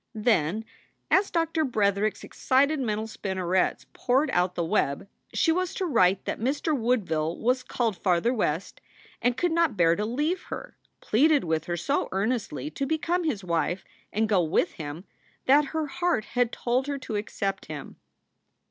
Then, 0.15 0.65
as 1.11 1.29
Doctor 1.29 1.63
Bretherick 1.63 2.15
s 2.15 2.23
excited 2.23 2.79
mental 2.79 3.05
spinnerets 3.05 3.85
poured 3.93 4.31
out 4.31 4.55
the 4.55 4.65
web, 4.65 5.07
she 5.31 5.51
was 5.51 5.75
to 5.75 5.85
write 5.85 6.25
that 6.25 6.39
Mr. 6.39 6.75
Woodville 6.75 7.37
was 7.37 7.61
called 7.61 7.95
farther 7.97 8.33
West 8.33 8.81
and 9.21 9.37
could 9.37 9.51
not 9.51 9.77
bear 9.77 9.95
to 9.95 10.03
leave 10.03 10.41
her, 10.49 10.75
pleaded 11.01 11.43
with 11.43 11.65
her 11.65 11.77
so 11.77 12.09
earnestly 12.11 12.71
to 12.71 12.87
become 12.87 13.25
his 13.25 13.43
wife 13.43 13.85
and 14.11 14.27
go 14.27 14.41
with 14.41 14.71
him, 14.71 15.05
that 15.45 15.65
her 15.65 15.85
heart 15.85 16.25
had 16.33 16.51
told 16.51 16.87
her 16.87 16.97
to 16.97 17.15
accept 17.15 17.67
him. 17.67 17.95